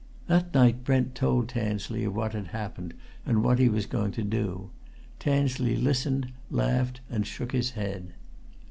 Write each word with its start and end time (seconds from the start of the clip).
That 0.25 0.51
night 0.55 0.83
Brent 0.83 1.13
told 1.13 1.47
Tansley 1.47 2.03
of 2.05 2.15
what 2.15 2.33
had 2.33 2.47
happened 2.47 2.95
and 3.23 3.43
what 3.43 3.59
he 3.59 3.69
was 3.69 3.85
going 3.85 4.11
to 4.13 4.23
do. 4.23 4.71
Tansley 5.19 5.75
listened, 5.75 6.31
laughed, 6.49 7.01
and 7.07 7.23
shook 7.27 7.51
his 7.51 7.73
head. 7.77 8.13